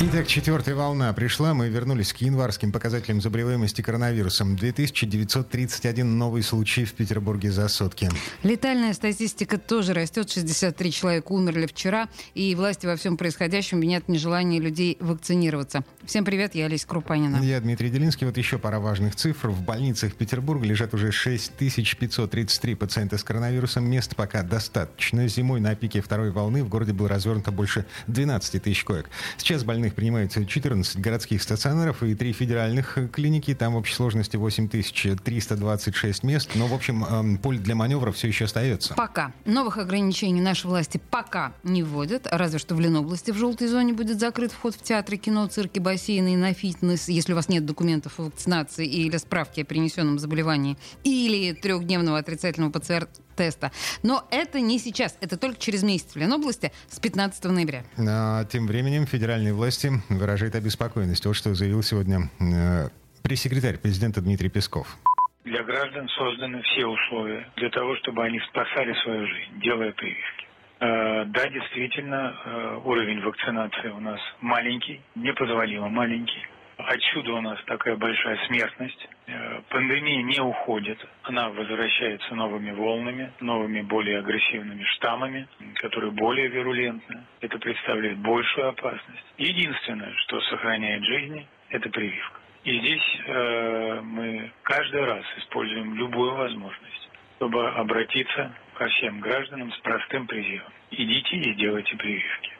Итак, 0.00 0.28
четвертая 0.28 0.76
волна 0.76 1.12
пришла. 1.12 1.54
Мы 1.54 1.68
вернулись 1.70 2.12
к 2.12 2.18
январским 2.18 2.70
показателям 2.70 3.20
заболеваемости 3.20 3.82
коронавирусом. 3.82 4.54
2931 4.54 6.18
новый 6.18 6.44
случай 6.44 6.84
в 6.84 6.92
Петербурге 6.92 7.50
за 7.50 7.66
сутки. 7.66 8.08
Летальная 8.44 8.92
статистика 8.92 9.58
тоже 9.58 9.94
растет. 9.94 10.30
63 10.30 10.92
человека 10.92 11.32
умерли 11.32 11.66
вчера. 11.66 12.08
И 12.34 12.54
власти 12.54 12.86
во 12.86 12.94
всем 12.94 13.16
происходящем 13.16 13.80
винят 13.80 14.06
нежелание 14.06 14.60
людей 14.60 14.96
вакцинироваться. 15.00 15.82
Всем 16.04 16.24
привет, 16.24 16.54
я 16.54 16.66
Олеся 16.66 16.86
Крупанина. 16.86 17.42
Я 17.42 17.60
Дмитрий 17.60 17.90
Делинский. 17.90 18.24
Вот 18.24 18.38
еще 18.38 18.58
пара 18.58 18.78
важных 18.78 19.16
цифр. 19.16 19.48
В 19.48 19.62
больницах 19.62 20.14
Петербурга 20.14 20.64
лежат 20.64 20.94
уже 20.94 21.10
6533 21.10 22.76
пациента 22.76 23.18
с 23.18 23.24
коронавирусом. 23.24 23.90
Мест 23.90 24.14
пока 24.14 24.44
достаточно. 24.44 25.26
Зимой 25.26 25.58
на 25.58 25.74
пике 25.74 26.00
второй 26.00 26.30
волны 26.30 26.62
в 26.62 26.68
городе 26.68 26.92
было 26.92 27.08
развернуто 27.08 27.50
больше 27.50 27.84
12 28.06 28.62
тысяч 28.62 28.84
коек. 28.84 29.10
Сейчас 29.38 29.64
больных 29.64 29.87
больных 29.88 29.94
принимается 29.94 30.44
14 30.44 31.00
городских 31.00 31.42
стационаров 31.42 32.02
и 32.02 32.14
3 32.14 32.32
федеральных 32.32 32.98
клиники. 33.12 33.54
Там 33.54 33.74
в 33.74 33.76
общей 33.76 33.94
сложности 33.94 34.36
8326 34.36 36.22
мест. 36.24 36.50
Но, 36.54 36.66
в 36.66 36.74
общем, 36.74 37.04
эм, 37.04 37.38
поле 37.38 37.58
для 37.58 37.74
маневра 37.74 38.12
все 38.12 38.28
еще 38.28 38.44
остается. 38.44 38.94
Пока. 38.94 39.32
Новых 39.44 39.78
ограничений 39.78 40.40
наши 40.40 40.68
власти 40.68 41.00
пока 41.10 41.52
не 41.62 41.82
вводят. 41.82 42.26
Разве 42.30 42.58
что 42.58 42.74
в 42.74 42.80
Ленобласти 42.80 43.30
в 43.30 43.36
желтой 43.36 43.68
зоне 43.68 43.92
будет 43.92 44.20
закрыт 44.20 44.52
вход 44.52 44.74
в 44.74 44.82
театры, 44.82 45.16
кино, 45.16 45.46
цирки, 45.46 45.78
бассейны 45.78 46.34
и 46.34 46.36
на 46.36 46.52
фитнес, 46.52 47.08
если 47.08 47.32
у 47.32 47.36
вас 47.36 47.48
нет 47.48 47.64
документов 47.64 48.18
о 48.18 48.24
вакцинации 48.24 48.86
или 48.86 49.16
справки 49.16 49.60
о 49.60 49.64
перенесенном 49.64 50.18
заболевании, 50.18 50.76
или 51.04 51.52
трехдневного 51.52 52.18
отрицательного 52.18 52.70
ПЦР 52.72 53.08
теста. 53.38 53.70
Но 54.02 54.26
это 54.30 54.60
не 54.60 54.78
сейчас, 54.78 55.16
это 55.20 55.38
только 55.38 55.58
через 55.58 55.82
месяц 55.82 56.14
в 56.14 56.16
Ленобласти 56.16 56.72
с 56.88 56.98
15 56.98 57.44
ноября. 57.44 57.84
А 57.96 58.44
тем 58.44 58.66
временем 58.66 59.06
федеральные 59.06 59.54
власти 59.54 59.90
выражают 60.08 60.54
обеспокоенность. 60.56 61.24
Вот 61.24 61.36
что 61.36 61.54
заявил 61.54 61.82
сегодня 61.82 62.30
э, 62.40 62.88
пресс-секретарь 63.22 63.78
президента 63.78 64.20
Дмитрий 64.20 64.50
Песков. 64.50 64.98
Для 65.44 65.62
граждан 65.62 66.08
созданы 66.08 66.60
все 66.62 66.84
условия 66.86 67.48
для 67.56 67.70
того, 67.70 67.96
чтобы 67.96 68.24
они 68.24 68.40
спасали 68.50 68.92
свою 69.02 69.26
жизнь, 69.26 69.60
делая 69.62 69.92
прививки. 69.92 70.46
Э, 70.80 71.24
да, 71.26 71.48
действительно, 71.48 72.34
э, 72.44 72.80
уровень 72.84 73.20
вакцинации 73.22 73.88
у 73.88 74.00
нас 74.00 74.20
маленький, 74.40 75.00
непозволимо 75.14 75.88
маленький. 75.88 76.46
Отсюда 76.78 77.32
у 77.32 77.40
нас 77.40 77.58
такая 77.64 77.96
большая 77.96 78.38
смертность. 78.46 79.08
Э, 79.26 79.60
пандемия 79.68 80.22
не 80.22 80.40
уходит, 80.40 81.04
она 81.24 81.48
возвращается 81.50 82.36
новыми 82.36 82.70
волнами, 82.70 83.32
новыми 83.40 83.82
более 83.82 84.20
агрессивными 84.20 84.84
штаммами, 84.84 85.48
которые 85.74 86.12
более 86.12 86.46
вирулентны. 86.46 87.24
Это 87.40 87.58
представляет 87.58 88.18
большую 88.18 88.68
опасность. 88.68 89.24
Единственное, 89.38 90.14
что 90.18 90.40
сохраняет 90.42 91.02
жизни, 91.04 91.48
это 91.70 91.90
прививка. 91.90 92.40
И 92.62 92.78
здесь 92.78 93.20
э, 93.26 94.00
мы 94.04 94.52
каждый 94.62 95.04
раз 95.04 95.24
используем 95.38 95.96
любую 95.96 96.36
возможность, 96.36 97.10
чтобы 97.36 97.70
обратиться 97.70 98.52
ко 98.74 98.86
всем 98.86 99.18
гражданам 99.18 99.72
с 99.72 99.78
простым 99.78 100.28
призывом. 100.28 100.72
Идите 100.92 101.36
и 101.36 101.54
делайте 101.54 101.96
прививки. 101.96 102.57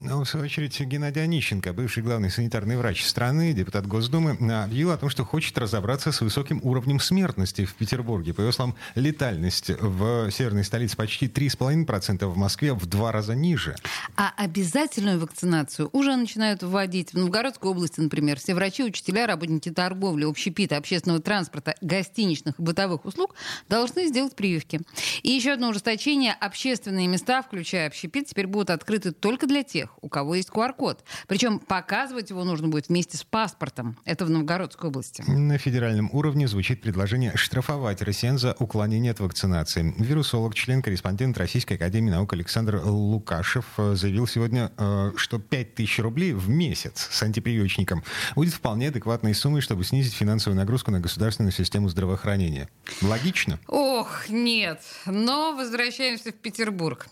Ну, 0.00 0.22
в 0.22 0.28
свою 0.28 0.46
очередь, 0.46 0.80
Геннадий 0.80 1.24
Онищенко, 1.24 1.72
бывший 1.72 2.04
главный 2.04 2.30
санитарный 2.30 2.76
врач 2.76 3.04
страны, 3.04 3.52
депутат 3.52 3.84
Госдумы, 3.88 4.38
объявил 4.62 4.92
о 4.92 4.96
том, 4.96 5.10
что 5.10 5.24
хочет 5.24 5.58
разобраться 5.58 6.12
с 6.12 6.20
высоким 6.20 6.60
уровнем 6.62 7.00
смертности 7.00 7.64
в 7.64 7.74
Петербурге. 7.74 8.32
По 8.32 8.42
его 8.42 8.52
словам, 8.52 8.76
летальность 8.94 9.70
в 9.70 10.30
северной 10.30 10.62
столице 10.62 10.96
почти 10.96 11.26
3,5%, 11.26 12.26
в 12.26 12.36
Москве 12.36 12.74
в 12.74 12.86
два 12.86 13.10
раза 13.10 13.34
ниже. 13.34 13.74
А 14.16 14.32
обязательную 14.36 15.18
вакцинацию 15.18 15.90
уже 15.92 16.14
начинают 16.14 16.62
вводить. 16.62 17.12
В 17.12 17.18
Новгородской 17.18 17.68
области, 17.68 17.98
например, 17.98 18.38
все 18.38 18.54
врачи, 18.54 18.84
учителя, 18.84 19.26
работники 19.26 19.72
торговли, 19.72 20.26
общепита, 20.26 20.76
общественного 20.76 21.20
транспорта, 21.20 21.74
гостиничных 21.80 22.56
и 22.56 22.62
бытовых 22.62 23.04
услуг 23.04 23.34
должны 23.68 24.06
сделать 24.06 24.36
прививки. 24.36 24.80
И 25.24 25.30
еще 25.32 25.54
одно 25.54 25.70
ужесточение. 25.70 26.34
Общественные 26.34 27.08
места, 27.08 27.42
включая 27.42 27.88
общепит, 27.88 28.28
теперь 28.28 28.46
будут 28.46 28.70
открыты 28.70 29.10
только 29.10 29.48
для 29.48 29.64
тех, 29.64 29.87
тех, 29.88 30.04
у 30.04 30.08
кого 30.08 30.34
есть 30.34 30.50
QR-код. 30.50 31.04
Причем 31.26 31.58
показывать 31.58 32.30
его 32.30 32.44
нужно 32.44 32.68
будет 32.68 32.88
вместе 32.88 33.16
с 33.16 33.24
паспортом. 33.24 33.96
Это 34.04 34.24
в 34.24 34.30
Новгородской 34.30 34.90
области. 34.90 35.22
На 35.22 35.58
федеральном 35.58 36.10
уровне 36.12 36.48
звучит 36.48 36.80
предложение 36.80 37.32
штрафовать 37.34 38.02
россиян 38.02 38.38
за 38.38 38.54
уклонение 38.58 39.12
от 39.12 39.20
вакцинации. 39.20 39.94
Вирусолог, 39.98 40.54
член-корреспондент 40.54 41.38
Российской 41.38 41.74
Академии 41.74 42.10
Наук 42.10 42.32
Александр 42.32 42.80
Лукашев 42.84 43.66
э, 43.78 43.94
заявил 43.94 44.26
сегодня, 44.26 44.72
э, 44.76 45.12
что 45.16 45.38
5000 45.38 45.98
рублей 46.00 46.32
в 46.32 46.48
месяц 46.48 47.08
с 47.10 47.22
антипрививочником 47.22 48.02
будет 48.34 48.54
вполне 48.54 48.88
адекватной 48.88 49.34
суммой, 49.34 49.60
чтобы 49.60 49.84
снизить 49.84 50.14
финансовую 50.14 50.56
нагрузку 50.56 50.90
на 50.90 51.00
государственную 51.00 51.52
систему 51.52 51.88
здравоохранения. 51.88 52.68
Логично? 53.02 53.58
Ох, 53.66 54.28
нет. 54.28 54.80
Но 55.06 55.54
возвращаемся 55.56 56.30
в 56.30 56.34
Петербург. 56.34 57.06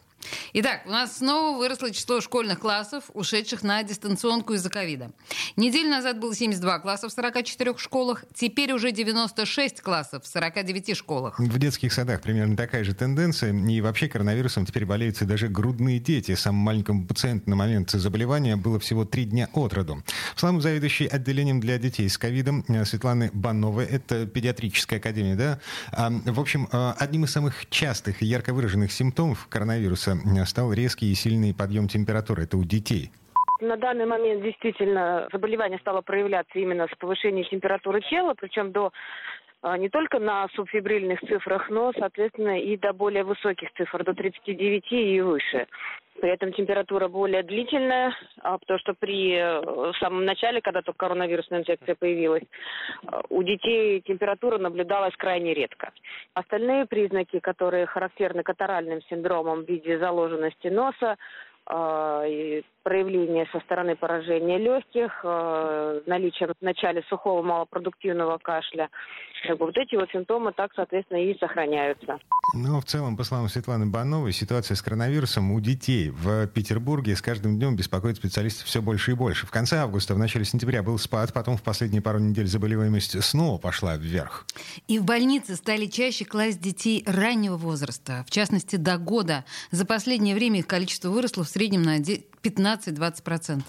Итак, 0.58 0.84
у 0.86 0.90
нас 0.90 1.18
снова 1.18 1.58
выросло 1.58 1.90
число 1.90 2.22
школьных 2.22 2.60
классов, 2.60 3.10
ушедших 3.12 3.62
на 3.62 3.82
дистанционку 3.82 4.54
из-за 4.54 4.70
ковида. 4.70 5.10
Неделю 5.56 5.90
назад 5.90 6.18
было 6.18 6.34
72 6.34 6.78
класса 6.78 7.10
в 7.10 7.12
44 7.12 7.74
школах, 7.76 8.24
теперь 8.32 8.72
уже 8.72 8.90
96 8.90 9.82
классов 9.82 10.24
в 10.24 10.26
49 10.26 10.96
школах. 10.96 11.38
В 11.38 11.58
детских 11.58 11.92
садах 11.92 12.22
примерно 12.22 12.56
такая 12.56 12.84
же 12.84 12.94
тенденция. 12.94 13.52
И 13.52 13.82
вообще 13.82 14.08
коронавирусом 14.08 14.64
теперь 14.64 14.86
болеют 14.86 15.22
даже 15.26 15.48
грудные 15.48 15.98
дети. 15.98 16.34
Самому 16.34 16.64
маленькому 16.64 17.06
пациенту 17.06 17.50
на 17.50 17.56
момент 17.56 17.90
заболевания 17.90 18.56
было 18.56 18.80
всего 18.80 19.04
три 19.04 19.26
дня 19.26 19.50
от 19.52 19.74
роду. 19.74 20.02
В 20.34 20.40
словам 20.40 20.62
заведующей 20.62 21.04
отделением 21.04 21.60
для 21.60 21.76
детей 21.76 22.08
с 22.08 22.16
ковидом 22.16 22.64
э, 22.68 22.86
Светланы 22.86 23.30
Бановой, 23.34 23.84
это 23.84 24.26
педиатрическая 24.26 25.00
академия, 25.00 25.34
да? 25.34 25.60
А, 25.92 26.10
в 26.10 26.40
общем, 26.40 26.66
э, 26.72 26.94
одним 26.98 27.24
из 27.24 27.32
самых 27.32 27.68
частых 27.68 28.22
и 28.22 28.24
ярко 28.24 28.54
выраженных 28.54 28.90
симптомов 28.90 29.48
коронавируса 29.50 30.18
стал 30.46 30.72
резкий 30.72 31.10
и 31.10 31.14
сильный 31.14 31.54
подъем 31.54 31.88
температуры. 31.88 32.44
Это 32.44 32.56
у 32.56 32.64
детей. 32.64 33.10
На 33.60 33.76
данный 33.76 34.06
момент 34.06 34.42
действительно 34.42 35.28
заболевание 35.32 35.78
стало 35.78 36.02
проявляться 36.02 36.58
именно 36.58 36.86
с 36.92 36.98
повышением 36.98 37.46
температуры 37.48 38.02
тела, 38.02 38.34
причем 38.38 38.70
до 38.70 38.92
не 39.77 39.88
только 39.88 40.19
на 40.19 40.47
субфибрильных 40.54 41.21
цифрах, 41.21 41.69
но, 41.71 41.93
соответственно, 41.99 42.60
и 42.60 42.77
до 42.77 42.93
более 42.93 43.25
высоких 43.25 43.72
цифр, 43.72 44.04
до 44.04 44.15
39 44.15 44.93
и 44.93 45.21
выше. 45.21 45.66
При 46.21 46.31
этом 46.31 46.53
температура 46.53 47.09
более 47.09 47.43
длительная, 47.43 48.15
а, 48.41 48.56
потому 48.59 48.78
что 48.78 48.94
при 48.94 49.34
э, 49.34 49.93
самом 50.00 50.25
начале, 50.25 50.62
когда 50.62 50.81
только 50.81 50.99
коронавирусная 50.99 51.60
инфекция 51.60 51.94
появилась, 51.94 52.43
э, 52.43 53.21
у 53.28 53.43
детей 53.43 54.00
температура 54.00 54.56
наблюдалась 54.56 55.15
крайне 55.16 55.53
редко. 55.53 55.93
Остальные 56.33 56.87
признаки, 56.87 57.38
которые 57.41 57.87
характерны 57.87 58.43
катаральным 58.43 59.03
синдромом 59.03 59.65
в 59.65 59.69
виде 59.69 59.98
заложенности 59.98 60.69
носа, 60.69 61.12
а, 61.12 61.16
проявление 61.66 63.47
со 63.50 63.59
стороны 63.60 63.97
поражения 63.97 64.59
легких, 64.59 65.21
а, 65.25 66.00
наличие 66.06 66.49
в 66.49 66.54
начале 66.62 67.03
сухого 67.09 67.43
малопродуктивного 67.43 68.38
кашля. 68.38 68.88
Вот 69.59 69.77
эти 69.77 69.97
вот 69.97 70.09
симптомы 70.10 70.53
так, 70.53 70.72
соответственно, 70.75 71.19
и 71.19 71.37
сохраняются. 71.38 72.19
Ну, 72.56 72.80
в 72.80 72.84
целом, 72.86 73.16
по 73.16 73.24
словам 73.24 73.48
Светланы 73.50 73.86
Бановой, 73.86 74.32
ситуация 74.32 74.76
с 74.76 74.82
коронавирусом 74.82 75.52
у 75.52 75.60
детей 75.60 76.08
в 76.08 76.46
Петербурге 76.46 77.14
с 77.14 77.20
каждым 77.20 77.58
днем 77.58 77.76
беспокоит 77.76 78.16
специалистов 78.16 78.66
все 78.66 78.80
больше 78.80 79.10
и 79.10 79.14
больше. 79.14 79.47
В 79.47 79.50
конце 79.50 79.76
августа, 79.76 80.14
в 80.14 80.18
начале 80.18 80.47
сентября 80.47 80.82
был 80.82 80.98
спад, 80.98 81.34
потом 81.34 81.58
в 81.58 81.62
последние 81.62 82.00
пару 82.00 82.18
недель 82.18 82.47
заболеваемость 82.47 83.22
снова 83.22 83.58
пошла 83.58 83.97
вверх. 83.97 84.47
И 84.88 84.98
в 84.98 85.04
больнице 85.04 85.56
стали 85.56 85.86
чаще 85.86 86.24
класть 86.24 86.60
детей 86.60 87.04
раннего 87.06 87.56
возраста, 87.56 88.24
в 88.26 88.30
частности, 88.30 88.76
до 88.76 88.97
года. 88.97 89.44
За 89.70 89.84
последнее 89.84 90.34
время 90.34 90.60
их 90.60 90.66
количество 90.66 91.10
выросло 91.10 91.44
в 91.44 91.48
среднем 91.48 91.82
на 91.82 91.98
15-20%. 91.98 93.62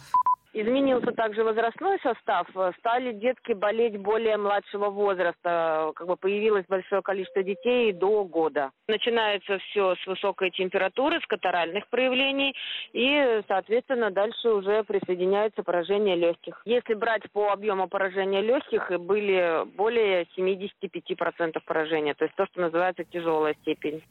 Изменился 0.60 1.12
также 1.12 1.44
возрастной 1.44 2.00
состав. 2.00 2.48
Стали 2.80 3.14
детки 3.14 3.54
болеть 3.54 3.96
более 3.98 4.38
младшего 4.38 4.90
возраста. 4.90 5.92
Как 5.96 6.08
бы 6.08 6.18
появилось 6.18 6.66
большое 6.68 7.04
количество 7.04 7.44
детей 7.44 7.94
до 7.94 8.24
года. 8.24 8.72
Начинается 8.88 9.60
все 9.60 9.94
с 9.94 10.08
высокой 10.08 10.50
температуры, 10.50 11.22
с 11.22 11.28
катаральных 11.28 11.88
проявлений. 11.90 12.56
И, 12.92 13.44
соответственно, 13.48 14.10
дальше 14.10 14.50
уже 14.50 14.84
присоединяется 14.84 15.62
поражение 15.62 16.16
легких. 16.16 16.60
Если 16.66 16.96
брать 16.96 17.32
по 17.32 17.52
объему 17.52 17.88
поражения 17.88 18.42
легких, 18.42 18.90
были 19.00 19.64
более 19.76 20.26
75% 20.36 21.60
поражения. 21.68 22.16
То 22.16 22.26
есть 22.26 22.36
то, 22.36 22.48
что 22.48 22.62
называется 22.62 23.04
тяжелая 23.04 23.54
степень. 23.62 24.02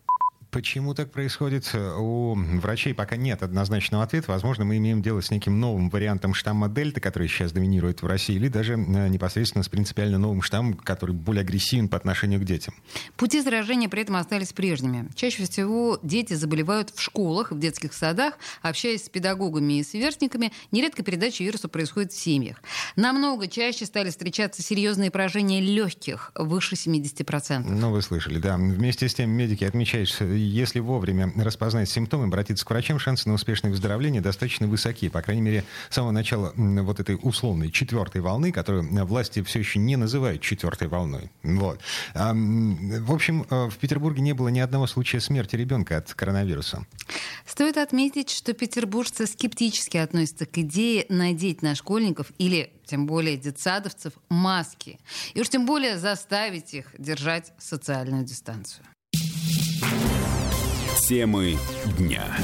Почему 0.57 0.95
так 0.95 1.11
происходит? 1.11 1.71
У 1.75 2.35
врачей 2.35 2.95
пока 2.95 3.17
нет 3.17 3.43
однозначного 3.43 4.03
ответа. 4.03 4.33
Возможно, 4.33 4.65
мы 4.65 4.79
имеем 4.79 5.03
дело 5.03 5.21
с 5.21 5.31
неким 5.31 5.61
новым 5.61 5.91
вариантом 5.91 6.33
штамма 6.33 6.71
Дельта, 6.71 6.99
который 6.99 7.29
сейчас 7.29 7.53
доминирует 7.53 8.01
в 8.01 8.07
России, 8.07 8.37
или 8.37 8.49
даже 8.49 8.73
э, 8.73 9.09
непосредственно 9.09 9.63
с 9.63 9.69
принципиально 9.69 10.17
новым 10.17 10.41
штаммом, 10.41 10.73
который 10.73 11.15
более 11.15 11.43
агрессивен 11.43 11.91
по 11.91 11.99
отношению 11.99 12.41
к 12.41 12.45
детям. 12.45 12.73
Пути 13.19 13.43
заражения 13.43 13.91
при 13.91 14.01
этом 14.01 14.17
остались 14.17 14.55
прежними. 14.55 15.11
Чаще 15.15 15.45
всего 15.45 15.99
дети 16.03 16.33
заболевают 16.33 16.89
в 16.89 17.03
школах, 17.03 17.53
в 17.53 17.59
детских 17.59 17.93
садах, 17.93 18.39
общаясь 18.63 19.05
с 19.05 19.09
педагогами 19.11 19.81
и 19.81 19.85
сверстниками. 19.85 20.53
Нередко 20.73 21.03
передача 21.03 21.45
вируса 21.45 21.69
происходит 21.69 22.13
в 22.13 22.19
семьях. 22.19 22.63
Намного 22.97 23.47
чаще 23.47 23.85
стали 23.85 24.09
встречаться 24.09 24.63
серьезные 24.63 25.11
поражения 25.11 25.61
легких, 25.61 26.33
выше 26.35 26.77
70%. 26.77 27.59
Ну, 27.69 27.91
вы 27.91 28.01
слышали, 28.01 28.39
да. 28.39 28.57
Вместе 28.57 29.07
с 29.07 29.13
тем 29.13 29.29
медики 29.29 29.63
отмечают, 29.63 30.09
что 30.09 30.25
если 30.47 30.81
вовремя 30.81 31.33
распознать 31.37 31.89
симптомы, 31.89 32.25
обратиться 32.25 32.65
к 32.65 32.71
врачам, 32.71 32.99
шансы 32.99 33.29
на 33.29 33.35
успешное 33.35 33.71
выздоровление 33.71 34.21
достаточно 34.21 34.67
высоки. 34.67 35.09
По 35.09 35.23
крайней 35.23 35.43
мере, 35.43 35.65
с 35.91 35.95
самого 35.95 36.13
начала 36.13 36.53
вот 36.57 37.01
этой 37.01 37.19
условной 37.21 37.71
четвертой 37.71 38.21
волны, 38.21 38.53
которую 38.53 39.07
власти 39.07 39.43
все 39.43 39.59
еще 39.59 39.79
не 39.79 39.97
называют 39.97 40.43
четвертой 40.43 40.89
волной. 40.89 41.31
Вот. 41.43 41.81
В 42.15 43.13
общем, 43.13 43.47
э, 43.49 43.69
в 43.69 43.77
Петербурге 43.77 44.23
не 44.23 44.33
было 44.33 44.49
ни 44.49 44.61
одного 44.61 44.87
случая 44.87 45.21
смерти 45.21 45.57
ребенка 45.57 45.99
от 45.99 46.13
коронавируса. 46.15 46.87
Стоит 47.47 47.77
отметить, 47.77 48.31
что 48.31 48.53
петербуржцы 48.53 49.27
скептически 49.27 49.97
относятся 49.97 50.47
к 50.47 50.59
идее 50.59 51.07
надеть 51.09 51.63
на 51.63 51.75
школьников 51.75 52.33
или 52.39 52.73
тем 52.85 53.07
более 53.07 53.37
детсадовцев, 53.37 54.13
маски. 54.29 54.99
И 55.35 55.41
уж 55.41 55.49
тем 55.49 55.67
более 55.67 55.99
заставить 55.99 56.75
их 56.75 56.95
держать 56.99 57.53
социальную 57.59 58.25
дистанцию. 58.25 58.85
Темы 61.09 61.57
дня. 61.99 62.37